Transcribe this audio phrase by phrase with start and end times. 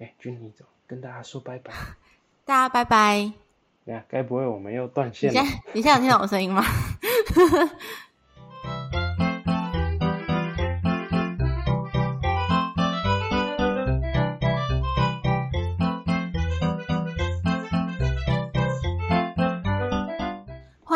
[0.00, 1.72] 哎，君你走，跟大家说拜拜。
[2.44, 3.32] 大家拜拜。
[3.84, 5.40] 呀，该不会我们又断线了？
[5.40, 6.62] 你现在你现在有听到我声音吗？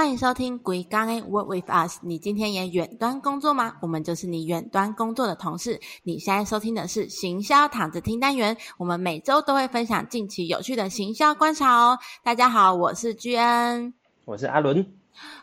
[0.04, 1.96] 欢迎收听《鬼刚 A Work with Us》。
[2.02, 3.78] 你今天也远端工作吗？
[3.80, 5.80] 我们就是你远端工作的同事。
[6.02, 8.54] 你现在收听的是行销躺着听单元。
[8.76, 11.98] 我们每周都会分享近期有趣的行销观察哦。
[12.22, 13.94] 大家好，我是居恩，
[14.26, 14.86] 我是阿伦。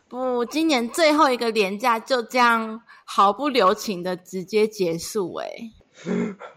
[0.08, 5.50] 不，今年最后一个年假就这样毫不留情的直接结束哎。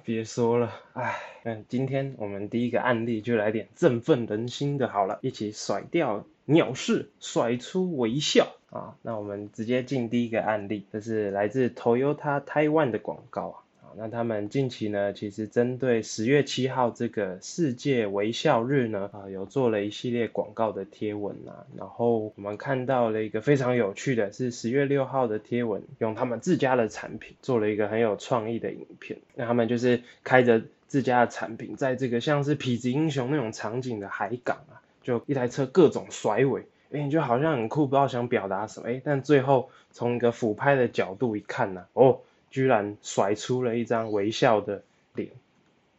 [0.05, 6.23] 别说了，哎，嗯，今天我们第一个案例就来点振奋人心的，好了，一起甩掉。
[6.47, 8.97] 鸟事甩出微笑啊！
[9.01, 13.89] 那我们直接进第一个案例，这是来自 Toyota Taiwan 的广告啊。
[13.97, 21.65] 那他们近期呢，其实针对十月七号这个世界微笑日呢，啊，有做了一系列广告的贴文啊。
[21.79, 29.21] 然后我们看到了一个非常有趣的，是十月六号的贴文，用他们自家的产品做了一个很有创意的影片。
[29.35, 34.59] 那他们就是开着自家的产品，在这个像是痞子英雄那种场景的海港。
[35.05, 42.19] 就一台车各种甩尾，哎，你就好像很酷，不知道想表达什么，哎，但最后从一个俯拍的角度一看呢，哦，
[42.51, 44.83] 居然甩出了一张微笑的
[45.15, 45.31] 脸，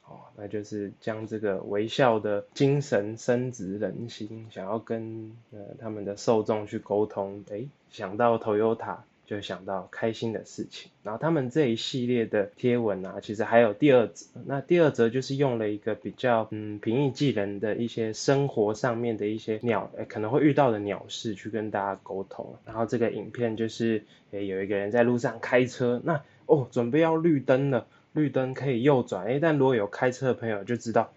[0.06, 8.98] 哦，那就是将这个微笑的精神深植人心，想要跟呃他们的受众去沟通，哎，想到 Toyota。
[9.26, 14.26] 就想到开心的事情，然后他们这一系列的贴文啊，其实还有第二则。
[14.46, 22.56] 那第二则就是用了一个比较嗯平易近人的一些生活上面的一些鸟可能会遇到的鸟事去跟大家沟通。
[22.66, 31.12] 然后这个影片就是诶有一个人在路上开车，那哦准备要绿灯了，绿灯可以右转诶，但如果有开车的朋友就知道。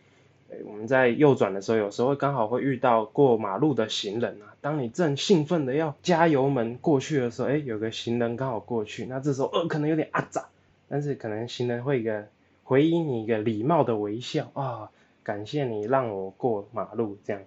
[0.64, 4.56] 我们在右转的时候，有时候会刚好会遇到过马路的行人啊。
[4.60, 10.48] 当你正兴奋的要加油门过去的时候，哎，有个行人刚好过去，那这时候呃可能有点阿杂，
[10.88, 12.28] 但是可能行人会一个
[12.64, 14.91] 回应你一个礼貌的微笑啊，
[15.22, 17.42] 感谢你让我过马路这样，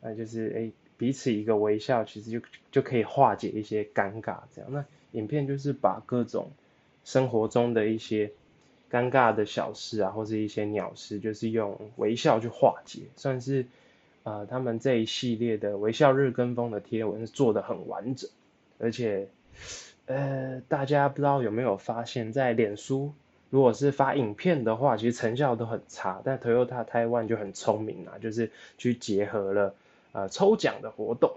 [0.00, 2.40] 那就是哎彼此一个微笑，其实就
[2.72, 4.72] 就可以化解一些尴尬这样。
[4.72, 6.50] 那影片就是把各种
[7.04, 8.32] 生活中的一些。
[8.90, 13.66] 尴尬的小事啊，或是一些鸟事，就是用微笑去化解，算是
[14.22, 18.30] 呃他们这一系列的微笑日跟风的贴文是做的很完整，
[18.78, 19.28] 而且
[20.06, 23.12] 呃大家不知道有没有发现，在脸书
[23.50, 29.74] 如果是发影片的话，其实成效都很差，但 Toyota Taiwan 就很聪明啊，就是去结合了
[30.12, 31.32] 呃抽奖的活动，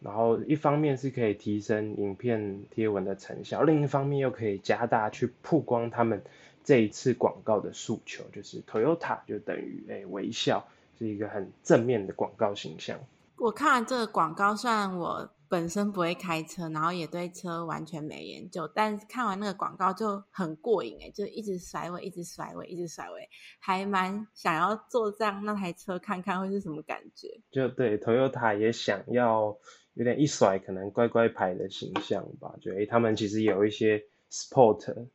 [0.00, 6.22] 然后一方面是可以提升影片贴文的成效，另一方面又可以加大去曝光他们。
[6.64, 10.66] 这一次广告的诉求就是 Toyota 就等于诶微笑
[10.98, 12.98] 是一个很正面的广告形象。
[13.36, 27.40] 我看完这个广告，虽然我本身不会开车，然后也对车完全没研究，但看完那个广告就很过瘾诶，就一直甩尾，一直甩尾，一直甩尾，还蛮想要坐这样那台车看看会是什么感觉。
[27.50, 29.58] 就对 Toyota 也想要
[29.94, 35.08] 有点一甩可能乖乖牌的形象吧，就诶他们其实有一些 Sport。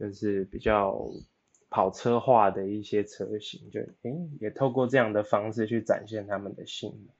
[0.00, 0.98] 就是比较
[1.68, 7.14] 跑车化的一些车型，就诶也透过这样的方式去展现他们的性能。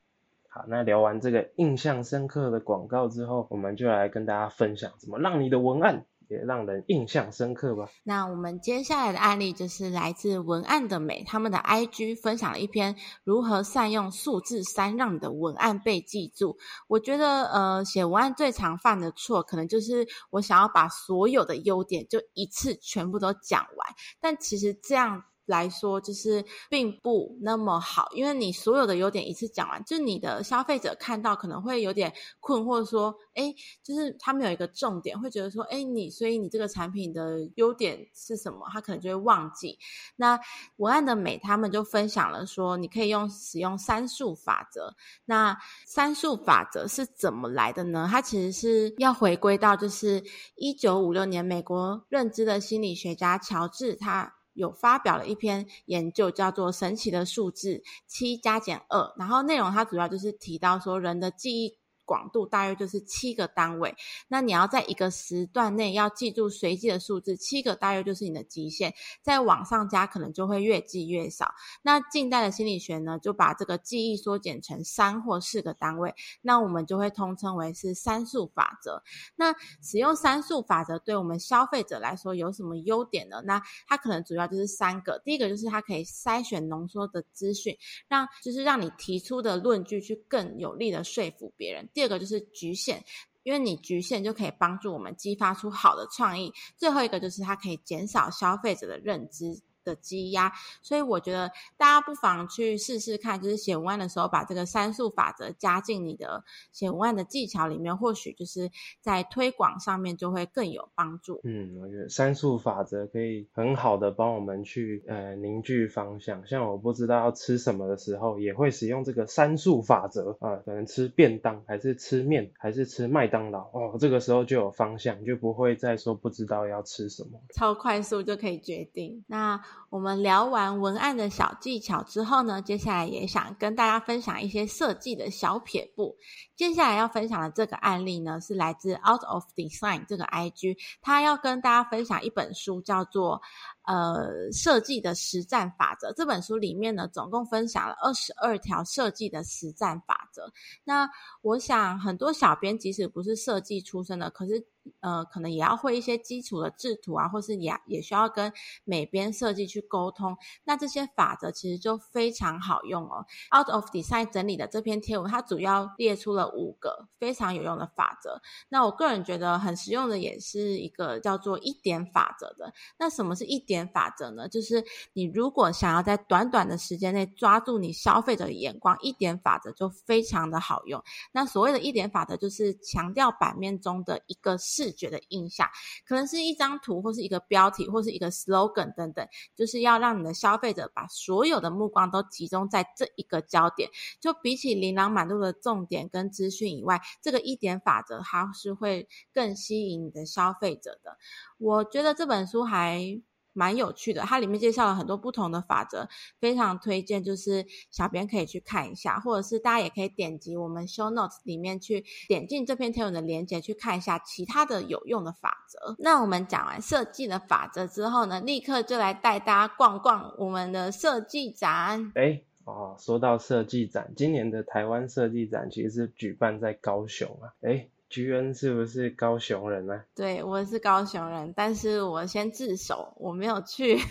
[0.49, 6.07] 好，那聊完这个印象深刻的广告之后，我们就来跟大家分享怎么让你的文案。
[6.31, 7.91] 也让人印象深刻吧。
[8.05, 16.57] 那我们接下来的案例就是来自文案的美，他们的 IG 分享了一篇如何善用数字三让你的文案被记住。
[16.89, 25.25] 我觉得，呃，写文案最常犯的错，可能就是我想要把所有的优点就一次全部都讲完，但其实这样。
[25.47, 38.61] 来说就是并不那么好，因为你所有的优点一次讲完，就你的消费者看到可能会有点困惑，说，哎，就是他们有一个重点，会觉得说，哎，你所以你这个产品的优点是什么？
[38.73, 39.79] 他可能就会忘记。
[40.17, 40.39] 那
[40.77, 44.95] 文案的美，他们就分享了说，你可以用使用三数法则。
[45.25, 48.09] 那三数法则是怎么来的呢？
[48.11, 50.23] 它其实是要回归到就是
[50.55, 54.37] 一九五六年美国认知的心理学家乔治他。
[54.53, 61.77] 有发表了一篇研究，叫做《神奇的数字七加减二》，然后内容它主要就是提到说，人的记忆
[62.11, 63.95] 广度大约就是七个单位。
[64.27, 68.93] 那你要在一个时段内要记住随机的数字，七个大约就是你的极限。
[69.23, 71.55] 再往上加，可能就会越记越少。
[71.83, 76.13] 那近代的心理学呢，就把这个记忆缩减成三或四个单位，
[76.43, 79.01] 那我们就会通称为是三数法则。
[79.37, 83.41] 那使用三数法则对我们消费者来说有什么优点呢？
[83.45, 85.23] 那它可能主要就是三个。
[85.25, 87.77] 第一个就是它可以筛选浓缩的资讯，
[88.09, 91.89] 让就是让你提出的论据去更有力的说服别人。
[92.01, 93.05] 第二个就是局限，
[93.43, 96.51] 因为你局限就可以帮助我们激发出好的创意。
[96.79, 99.61] 最后一个就是它可以减少消费者的认知。
[99.85, 111.41] 的积压，所以我觉得大家不妨去试试看，就是写文案的时候把这个三数法则加进你的写文案的技巧里面，或许就是在推广上面就会更有帮助。
[111.45, 116.47] 嗯，我觉得三数法则可以很好的帮我们去呃凝聚方向。
[116.47, 129.25] 像我不知道要吃什么的时候，也会使用这个三数法则啊，可能吃便当还是吃面还是吃麦当劳哦，这个时候就有方向，就不会再说不知道要吃什么，超快速就可以决定。
[129.27, 136.17] 那我们聊完文案的小技巧之后呢，接下来也想跟大家分享一些设计的小撇步。
[136.55, 143.41] 接下来要分享的这个案例呢，是来自 Out of Design 这个 IG，他要跟大家分享一本书，叫做。
[143.87, 150.53] 呃，设计的实战法则这本书里面呢，总共分享了二十二条设计的实战法则。
[150.85, 151.11] 那
[151.43, 154.65] 我想，很多小编即使不是设计出身的，可是
[155.01, 158.53] 呃，可能也要会一些基础的制图啊，或是也也需要跟
[158.85, 160.37] 美编设计去沟通。
[160.65, 163.25] 那这些法则其实就非常好用哦。
[163.57, 168.43] Out of Design 整理的这篇贴文，它主要列出了五个非常有用的法则。
[168.69, 172.75] 那我个人觉得很实用的，也是一个叫做一点法则的。
[172.99, 173.61] 那什么是一？
[173.71, 181.01] 点法则呢，就是你如果想要在短短的时间内抓住你消费者的眼光，一点法则就非常的好用。
[181.31, 185.69] 那所谓的一点法则，就是强调版面中的一个视觉的印象，
[186.07, 193.91] 可能是一张图，或是一个标题，或是一个 slogan 等等，就是要让你的消费者把所有的目光都集中在这一个焦点。
[194.21, 201.19] 就比起琳琅满目的重点跟资讯以外，这个一点法则它是会更吸引你的消费者的。
[201.59, 203.21] 我觉得这本书还。
[203.53, 206.09] 蛮有趣的，它里面介绍了很多不同的法则，
[206.39, 215.97] 非常推荐，就是小编可以去看一下，或者是大家也可以点击我们 show notes 里面去点进这篇贴文的链接去看一下其他的有用的法则。
[215.99, 222.13] 那我们讲完设计的法则之后呢，立刻就来带大家逛逛我们的设计展。
[222.15, 227.89] 哎，哦，说到设计展，今年的台湾设计展其实是举办在高雄啊，哎。
[228.11, 230.05] 居恩是不是高雄人呢？
[230.17, 233.97] 对，我是高雄人，但是我先自首，我没有去。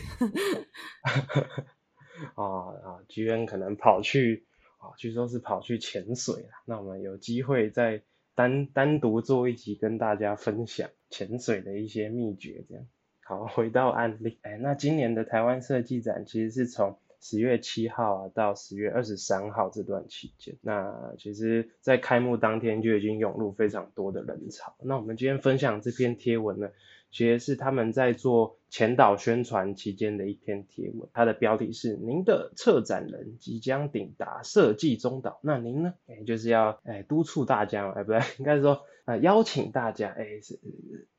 [2.35, 4.47] 哦啊，居恩可能跑去
[4.77, 6.49] 啊，据说是跑去潜水了。
[6.65, 8.01] 那我们有机会再
[8.35, 12.65] 单单独做一集，跟大家分享潜水的一些秘诀。
[12.69, 12.85] 这样，
[13.25, 16.97] 好，回到案例，哎，那今年的台湾设计展其实是从。
[17.21, 24.75] 十月七号啊到十月二十三号这段期间，那其实，在开幕当天就已经涌入非常多的人潮。
[24.81, 26.69] 那我们今天分享这篇贴文呢，
[27.11, 35.39] 其实是他们在做前导宣传期间的一篇贴文，它的标题是“您的策展人即将抵达设计中岛”。
[35.43, 35.93] 那您呢？
[36.07, 40.59] 哎，就是要哎督促大家，哎，不对，应该是说呃邀请大家，哎是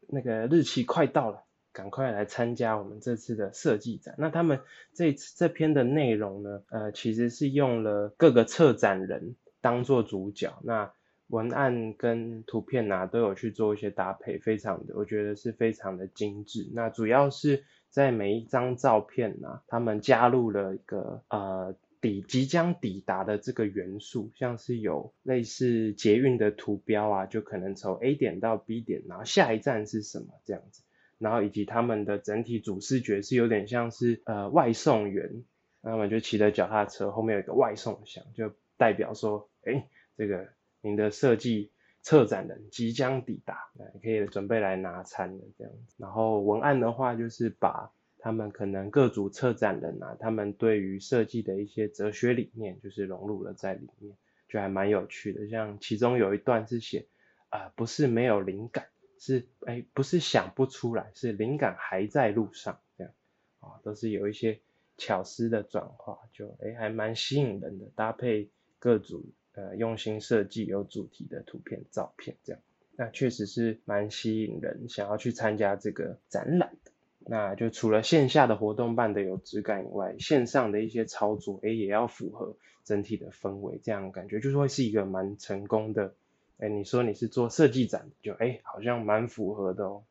[0.08, 1.44] 那个日期快到了。
[1.72, 4.14] 赶快来参加我们这次的设计展。
[4.18, 4.60] 那他们
[4.92, 10.92] 这次这篇的内容呢，呃，其实是用了各个策展人当做主角，那
[11.28, 16.68] 文案跟图片呐都有去做一些搭配，非常的，我觉得是非常的精致。
[16.74, 30.82] 那主要是在每一张照片呐，他们加入了一个呃抵即将抵达的这个元素，像是有类似捷运的图标啊，就可能从 A 点到 B 点，然后下一站是什么这样子。
[31.20, 35.44] 然后以及他们的整体主视觉是有点像是呃外送员，
[35.82, 39.86] 那么就骑着脚踏车，后面有一个外送箱，就代表说，哎，
[40.16, 40.48] 这个
[40.80, 43.68] 您的设计策展人即将抵达，
[44.02, 45.94] 可以准备来拿餐了这样子。
[45.98, 54.16] 然后文案的话，就是把他们可能各组策展人啊，他们对于设计的一些哲学理念，就是融入了在里面，
[54.48, 55.46] 就还蛮有趣的。
[55.50, 57.06] 像其中有一段是写，
[57.50, 58.86] 啊，不是没有灵感。
[59.20, 63.12] 是哎，不是想不出来，是灵感还在路上，这样
[63.60, 64.58] 啊，都是有一些
[64.96, 68.48] 巧思的转化，就哎还蛮吸引人的，搭配
[68.78, 72.62] 各组呃用心设计有主题的图片照片，这样
[72.96, 76.90] 那确实是蛮吸引人，想要去参加这个展览的。
[77.26, 86.14] 那就除了线下的活动办的有质感以外，线上的一些操作哎也要符合整体的氛围，这样感觉就是会是一个蛮成功的。
[86.60, 90.04] 哎，你说你是做设计展，就哎好像蛮符合的哦，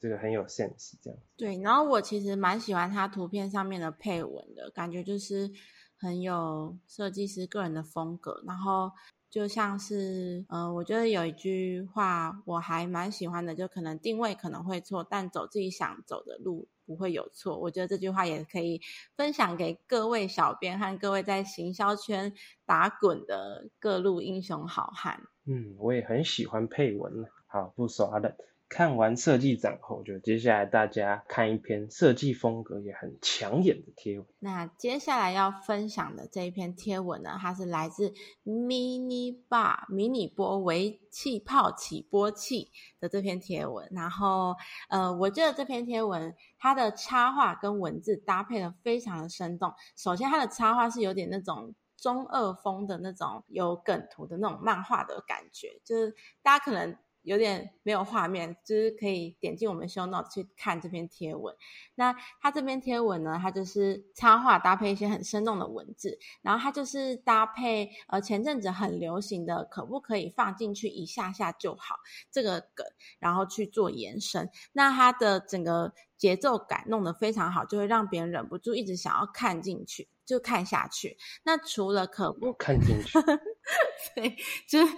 [0.00, 1.18] 这个很有 sense 这样。
[1.36, 5.50] 对，然后我其实蛮喜欢它图片上面的配文的感觉，就是
[5.96, 8.92] 很有设计师个人的风格，然后。
[9.28, 17.58] 就像是，呃，我觉得有一句话我还蛮喜欢的，就可能定位可能会错，但走自己想走的路不会有错。
[17.58, 18.80] 我觉得这句话也可以
[19.14, 22.32] 分享给各位小编和各位在行销圈
[22.64, 25.24] 打滚的各路英雄好汉。
[25.46, 28.36] 嗯，我也很喜欢配文好，不耍了。
[28.68, 34.26] 看完设计展后，就接下来大家看一篇设计风格也很抢眼的贴文。
[34.40, 38.12] 那接下来要分享的这一篇贴文呢，它是来自
[38.44, 43.88] Mini Bar 迷你波微气泡起波器的这篇贴文。
[43.92, 44.56] 然后，
[44.88, 49.72] 呃，我觉得这篇贴文它的插画跟文字搭配的非常的生动。
[49.96, 51.72] 首先，它的插画是有点那种
[52.06, 56.96] 中二风的那种有梗图的那种漫画的感觉，就是大家可能。
[57.26, 61.54] 有点没有画面，就是可以点进我们 show note 去看这篇贴文。
[61.96, 71.96] 那它这篇贴文呢，它就是插画搭配一些很生动的文字，然后它就是搭配呃前阵子很流行的可不可以放进去一下下就好
[72.30, 72.86] 这个梗，
[73.18, 74.48] 然后去做延伸。
[74.72, 81.18] 那它的整个节奏感弄得非常好，就会让别人忍不住一直想要看进去，就看下去。
[81.42, 83.18] 那除了可不看进去，
[84.14, 84.36] 对，
[84.68, 84.92] 就是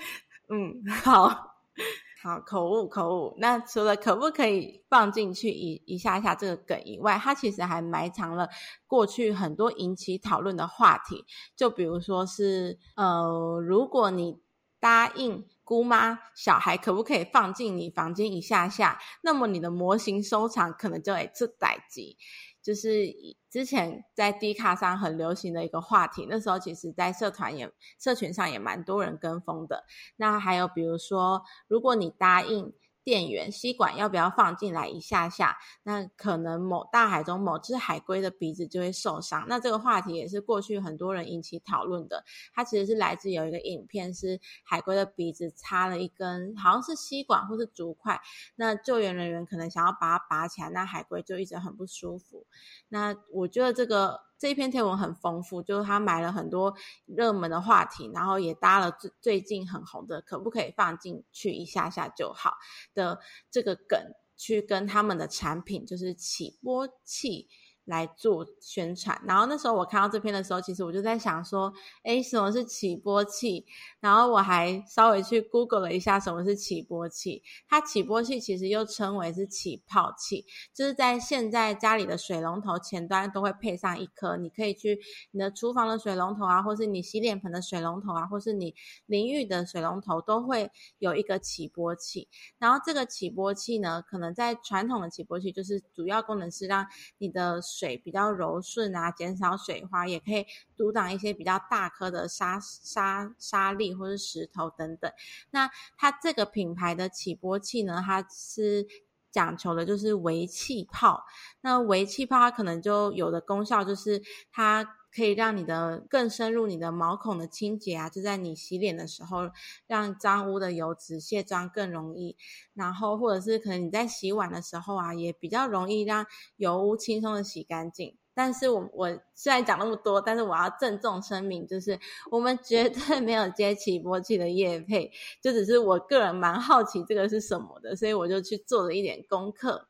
[0.50, 1.57] 嗯好。
[2.20, 3.34] 好，口误口误。
[3.38, 8.48] 那除了可不可以放进去一一下下这个梗以外，它其实还埋藏了
[8.88, 11.24] 过去很多引起讨论的话题。
[11.56, 14.40] 就比如说是，呃，如果你
[14.80, 22.16] 答应姑妈小孩可不可以放进你房间一下下，那么你的模型收藏可能就会出歹机。
[22.62, 23.06] 就是
[23.50, 29.84] 之前在 D 卡上很流行的一个话题，那时候其实，在社团也社群上也蛮多人跟风的。
[30.16, 32.72] 那还有比如说，如果你答应。
[33.08, 35.56] 电源吸管要不要放进来一下下？
[35.82, 39.46] 那可能某大海中某只海龟的鼻子就会受伤。
[39.48, 42.22] 那这个话题也是过去很多人引起讨论的。
[42.52, 48.20] 它其实是来自有一个影片，是海龟的鼻子插了一根好像是吸管或是竹筷。
[48.56, 52.46] 那救援人员可能想要把它拔起来，那海龟就一直很不舒服。
[52.90, 54.27] 那我觉得这个。
[54.38, 56.74] 这一篇贴文很丰富，就是他买了很多
[57.06, 62.54] 热门的话题，然后也搭了最最近很红的，可不可以放进去一下下就好
[62.94, 63.98] 的这个梗，
[64.36, 67.48] 去跟他们的产品就是起波器。
[67.88, 73.64] 来做宣传，然后那时候我看到这篇的时候，其实我就在想说，哎，什么是起波器？
[73.98, 77.42] 然后我还稍微去 Google 了一下什么是起波器。
[77.66, 88.74] 它起波器其实又称为是起泡器，就是在现在家里的水龙头前端都会配上一颗，你可以去你的厨房的水龙头啊，或是你洗脸盆的水龙头啊，或是你
[89.06, 92.28] 淋浴的水龙头都会有一个起波器。
[92.58, 100.44] 然后这个起波器呢，可能在传统的起波器就是主要功能是让你的水比较柔顺啊，减少水花，也可以
[100.74, 105.12] 阻挡一些比较大颗的沙沙沙粒或者石头等等。
[105.50, 108.86] 那它这个品牌的起波器呢，它是
[109.30, 111.24] 讲求的就是微气泡。
[111.60, 114.94] 那微气泡它可能就有的功效就是它。
[115.10, 119.50] 可以让你的更深入你的毛孔的清洁啊，就在你洗脸的时候，
[119.86, 122.36] 让脏污的油脂卸妆更容易。
[122.74, 128.18] 然后或者是可能你在洗碗的时候啊，也比较容易让油污轻松的洗干净。
[128.38, 131.98] 但是我我虽然讲那么多，但是我要郑重声明，就是
[132.30, 135.10] 我们绝对没有接起波器的叶配，
[135.42, 139.88] 就只是我个人蛮好奇这个是什么的，所以我就去做了一点功课。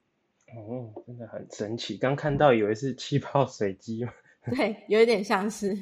[0.56, 4.06] 哦，真的很神奇，刚看到以为是气泡水机。
[4.56, 5.76] 对，有一点像是。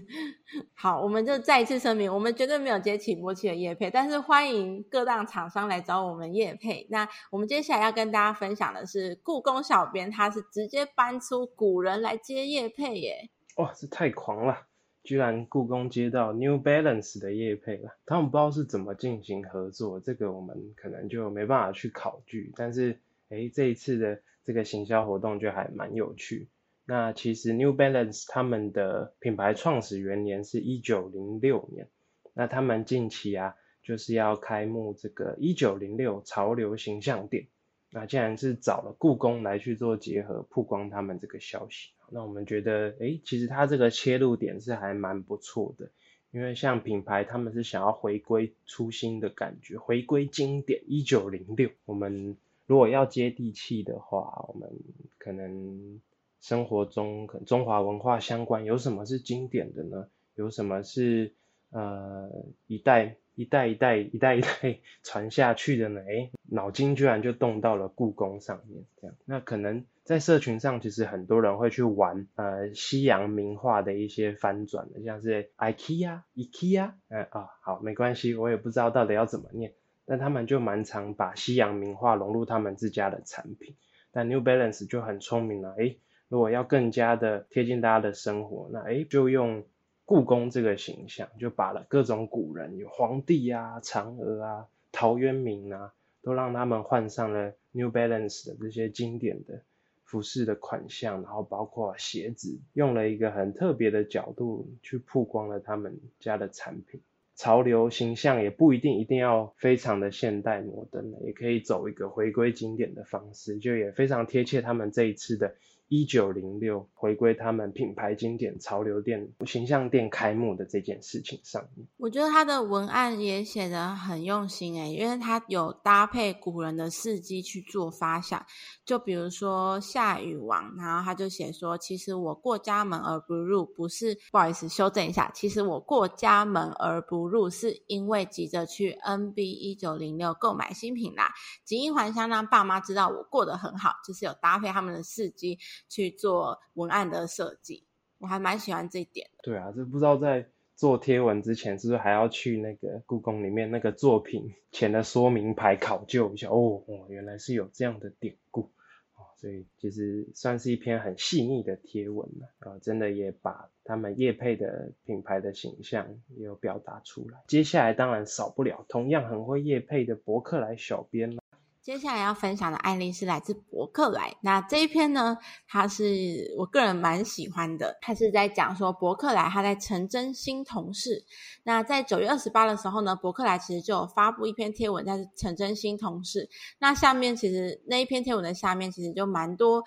[0.75, 6.87] 好，我们就再一次声明，我们绝对没有接起波器的叶配，但是欢迎各大厂商来找我们叶配。
[6.91, 13.31] 那我们接下来要跟大家分享的是，故宫小编他是直接搬出古人来接叶配耶！
[13.57, 14.67] 哇，这太狂了，
[15.05, 17.97] 居然故宫接到 New Balance 的叶配了。
[18.05, 22.53] 他们不知道是怎么进行合作，这个我们可能就没办法去考据。
[22.57, 22.99] 但是，
[23.29, 26.49] 哎，这一次的这个行销活动就还蛮有趣。
[26.89, 31.89] 那其实 New Balance 他们的品牌创始元年是一九零六年，
[32.33, 37.49] 那他们近期啊就是要开幕这个一九零六潮流形象店，
[37.91, 45.91] 那竟然是找了故宫来去做结合曝光他们这个消息，那我们觉得诶其实它这个切入点是还蛮不错的，
[46.31, 54.71] 因为像品牌他们是想要回归初心的感觉，回归经典一九零六，我们如果要接地气的话，我们
[55.19, 56.01] 可能。
[56.47, 60.07] 生活中跟中华文化相关有什么是经典的呢？
[60.37, 61.35] 有什么是
[61.71, 62.31] 呃
[62.69, 79.75] 一代一代一代一代一代 传下去的呢，诶，脑筋居然就动到了故宫上面，这样，那可能在社群上，其实很多人会去玩呃西洋名画的一些翻转的，像是 IKEA、IKEA，呃啊好没关系，我也不知道到底要怎么念，
[80.05, 83.75] 但他们就蛮常把西洋名画融入他们自家的产品，
[84.13, 89.65] 但 New Balance 就很聪明了，诶，如果要更加的贴近大家的生活，那诶就用。
[90.09, 95.93] 故宫这个形象，就把了各种古人，有皇帝啊、嫦娥啊、陶渊明啊，
[96.23, 99.63] 都让他们换上了 New Balance 的这些经典的
[100.05, 107.01] 服饰的款项，然后包括鞋子，用了一个很特别的角度去曝光了他们家的产品。
[107.35, 115.57] 潮流形象也不一定一定要非常的现代摩登的，也可以走一个回归经典的方式，就也非常贴切他们这一次的。
[115.89, 128.45] 一九零六回归他们品牌经典潮流店形象店开幕的这件事情上面，我觉得他的文案也写得很用心诶，因为他有搭配古人的事迹去做发想，
[128.85, 141.33] 就比如说夏禹王，然后他就写说，其实我过家门而不入，不是不好意思修正一下，其实我过家门而不入，是因为急着去 NB 一九零六购买新品啦，
[141.65, 145.57] 锦衣还乡让爸妈知道我过得很好，就是有搭配他们的事迹。
[145.89, 147.85] 去做文案的设计，
[148.19, 149.29] 我还蛮喜欢这一点。
[149.43, 156.49] 对啊，这不知道在做贴文之前，是不是还要去那个故宫里面那个作品前的说明牌考究一下？
[156.49, 158.71] 哦哦，原来是有这样的典故
[159.15, 166.07] 哦，所以其实算是一篇很细腻的贴文了啊，真的也把他们叶配的品牌的形象
[166.37, 167.39] 也有表达出来。
[167.47, 171.43] 接下来当然少不了同样很会叶配的博客来小编了。
[171.87, 175.39] 接下来要分享的案例是来自博客来，那这一篇呢，
[175.69, 181.25] 它是我个人蛮喜欢的，它是在讲说博客来他在成真新同事。
[181.63, 186.51] 那在九月二十八的时候呢，博客来其实就有发布一篇贴文在成真新同事。
[186.81, 189.85] 那下面其实那一篇贴文的下面其实就蛮多。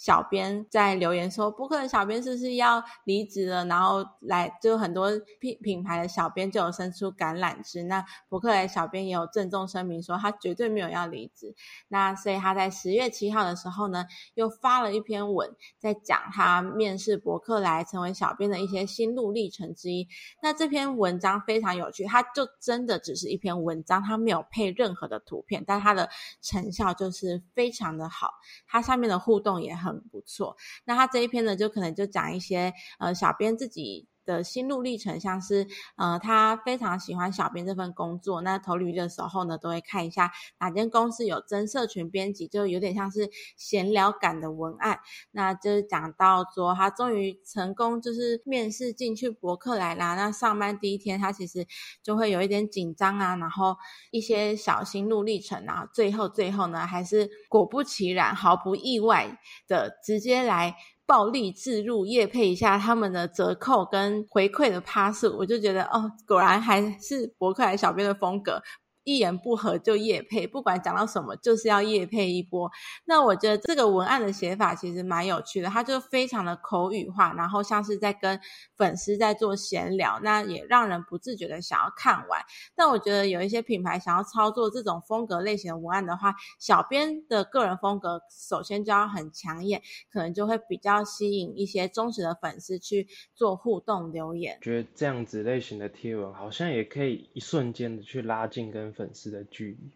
[0.00, 7.82] 小编在留言说：“博客的小编是不是要离职了？”然后来就很多品品牌的小编就有伸出橄榄枝。
[7.82, 11.54] 那博客来小编也有郑重声明说，他绝对没有要离职。
[11.88, 20.08] 那所以他在十月七号的时候呢，又发了一篇文，在讲他面试博客来成为小编的一些心路历程之一。
[20.42, 26.08] 那这篇文章非常有趣，它就真的只是一篇文章，它没有配任何的图片，但它的
[26.40, 28.30] 成效就是非常的好。
[28.66, 29.89] 它上面的互动也很。
[29.92, 34.06] 很不错，那他这一篇呢，就可能就讲一些呃，小编自己。
[34.30, 35.66] 的心路历程，像是
[35.96, 38.40] 呃，他非常喜欢小编这份工作。
[38.42, 45.00] 那投履历的时候呢，都会看一下哪间公司有真社群编辑，就有点像是闲聊感的文案。
[45.32, 50.14] 那就是讲到说，他终于成功，就是面试进去博客来啦。
[50.14, 51.66] 那上班第一天，他其实
[52.02, 53.76] 就会有一点紧张啊，然后
[54.12, 55.88] 一些小心路历程啊。
[55.92, 60.76] 最后最后呢，还是果不其然，毫不意外的直接来。
[61.10, 68.62] 暴力置入业配一下他们的折扣跟回馈的趴数，我就觉得哦，果然还是博客来小编的风格。
[69.04, 72.70] 一言不合就夜配，不管讲到什么，就是要夜配一波。
[73.06, 78.38] 那我觉得这个文案的写法其实蛮有趣的，它就非常的口语化，然后像是在跟
[78.76, 82.40] 粉丝在做闲聊，那也让人不自觉的想要看完。
[82.74, 89.82] 但我觉得有一些品牌想要操作这种风格类型的文案的话，小编的个人风格首先就要很抢眼，
[90.12, 94.58] 可能就会比较吸引一些忠实的粉丝去做互动留言。
[94.60, 99.90] 觉得这样子类型的贴文好像也可以一瞬间的去拉近跟粉丝的距离，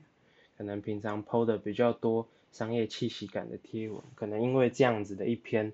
[0.57, 5.72] 可能平常 PO 的比较多商业气息感的贴文，可能因为这样子的一篇，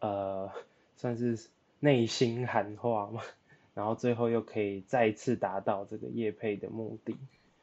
[0.00, 0.50] 呃，
[0.96, 1.38] 算是
[1.80, 3.22] 内心喊话嘛，
[3.74, 7.16] 然后最后又可以再次达到这个业配的目的。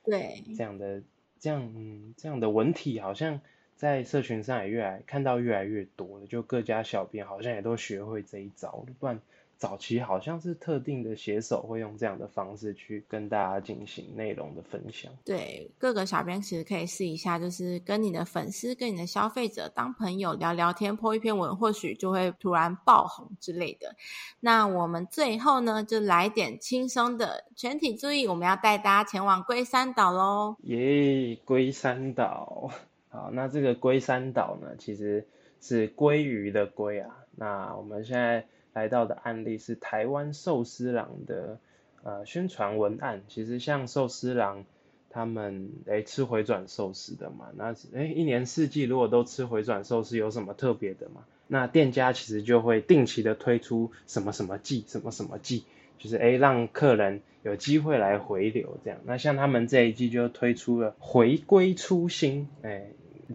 [0.04, 1.02] 对，这样的
[1.40, 3.42] 这样嗯这样的文体好像
[3.76, 9.20] 在社群上也越来看到越来越多了，就各家小编好像也都学会这一招了，不然。
[9.62, 15.12] 早期好像是特定的写手会用这样的方式去跟大家进行内容的分享。
[15.24, 23.96] 对，各个小编其实可以试一下，就是跟你的粉丝、跟你的消费者当朋友聊聊天，播一篇文，或许就会突然爆红之类的。
[24.40, 30.56] 那我们最后呢，就来点轻松的，全体注意，我们要带大家前往龟山岛喽！
[30.64, 32.72] 耶，龟山岛。
[33.10, 35.24] 好，那这个龟山岛呢，其实
[35.62, 37.16] 是鲑鱼的龟啊。
[37.36, 38.44] 那我们现在。
[38.74, 41.60] 来到的案例是台湾寿司郎的
[42.04, 44.66] 呃宣传文案，其实像寿司郎
[45.10, 51.26] 他们诶吃回转寿司的嘛，那诶一年四季如果都吃回转寿司有什么特别的嘛？
[51.48, 55.66] 那店家其实就会定期的推出什么什么季，什么什么季，
[55.98, 59.00] 就是诶让客人有机会来回流这样。
[59.04, 62.86] 那像他们这一季就推出了回归初心，哎，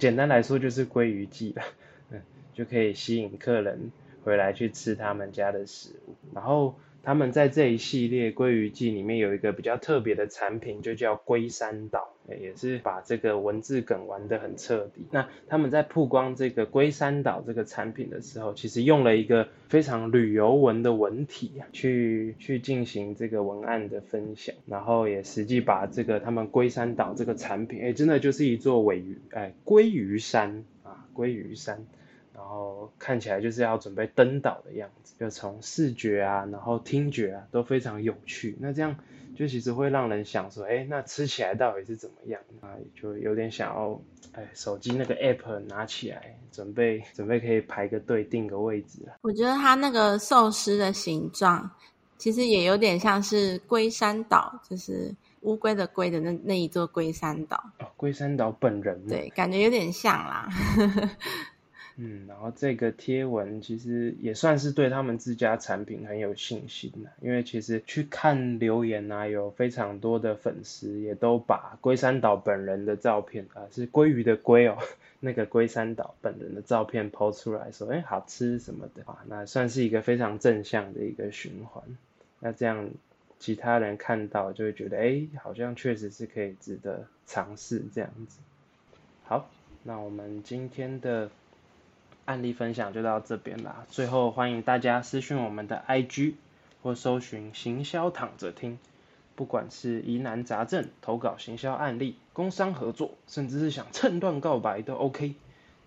[0.01, 1.62] 简单来说就是鲑鱼季了，
[2.11, 2.22] 嗯，
[2.55, 3.92] 就可以吸引客人
[4.27, 6.75] 回来去吃他们家的食物，然后。
[7.07, 15.07] 他们在这一系列鲑鱼季里面有一个比较特别的产品，就叫龟山岛，也是把这个文字梗玩得很彻底。
[15.12, 31.87] 那他们在曝光这个龟山岛这个产品的时候，其实用了一个非常旅游文的文体去去进行这个文案的分享，然后也实际把这个他们龟山岛这个产品，哎，真的就是一座尾鱼，哎，鲑鱼山啊，鲑鱼山。
[32.46, 38.56] 然后看起来就是要准备登岛的样子，就从视觉啊，然后听觉啊都非常有趣。
[38.61, 38.94] 那这样
[39.35, 42.40] 就其实会让人想说，哎，那吃起来到底是怎么样？
[42.61, 49.14] 啊，就有点想要，哎，手机那个 app 拿起来，准备准备可以排个队定个位置了。
[49.22, 51.68] 我觉得它那个寿司的形状，
[52.16, 57.61] 其实也有点像是龟山岛，就是乌龟的龟的那那一座龟山岛。
[57.80, 59.04] 哦，龟山岛本人。
[59.09, 60.48] 对，感觉有点像啦。
[61.98, 74.76] 嗯，然后这个贴文其实也算是对他们自家产品很有信心的，因为其实去看留言啊，有非常多的粉丝也都把龟山岛本人的照片啊，是鲑鱼的鲑哦，
[75.20, 81.82] 那个龟山岛本人的照片抛出来说，哎，好吃什么的啊，那算是一个非常正向的一个循环。
[82.40, 82.90] 那这样
[83.38, 88.38] 其他人看到就会觉得，哎，好像确实是可以值得尝试这样子。
[89.24, 89.48] 好，
[89.82, 91.30] 那我们今天的。
[92.27, 93.87] 案例分享就到这边啦。
[93.89, 96.35] 最后欢迎大家私讯我们的 IG
[96.83, 98.79] 或搜寻行销躺着听，
[99.35, 105.35] 不管是疑难杂症、投稿行销案例、工商合作，甚至是想趁乱告白都 OK。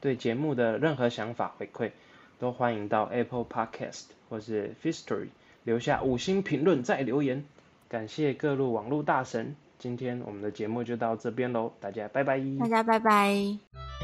[0.02, 1.91] 对节目的任何想法回馈，
[2.39, 5.28] 都欢迎到 Apple Podcast 或是 History
[5.65, 7.43] 留下五星评论再留言。
[7.89, 12.39] 感谢各路网络大神，今天我们的节目就到这边喽，大家拜拜。
[12.60, 13.98] 大家拜拜。